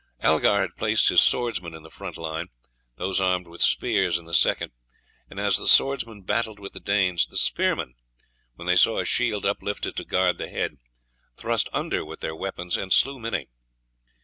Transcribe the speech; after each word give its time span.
Algar 0.23 0.61
had 0.61 0.75
placed 0.77 1.09
his 1.09 1.21
swordsmen 1.21 1.75
in 1.75 1.83
the 1.83 1.91
front 1.91 2.17
line, 2.17 2.47
those 2.95 3.21
armed 3.21 3.47
with 3.47 3.61
spears 3.61 4.17
in 4.17 4.25
the 4.25 4.33
second; 4.33 4.71
and 5.29 5.39
as 5.39 5.57
the 5.57 5.67
swordsmen 5.67 6.23
battled 6.23 6.57
with 6.57 6.73
the 6.73 6.79
Danes 6.79 7.27
the 7.27 7.37
spearmen, 7.37 7.93
when 8.55 8.65
they 8.65 8.75
saw 8.75 8.97
a 8.97 9.05
shield 9.05 9.45
uplifted 9.45 9.95
to 9.97 10.03
guard 10.03 10.39
the 10.39 10.49
head, 10.49 10.77
thrust 11.37 11.69
under 11.71 12.03
with 12.03 12.21
their 12.21 12.35
weapons 12.35 12.77
and 12.77 12.91
slew 12.91 13.19
many. 13.19 13.47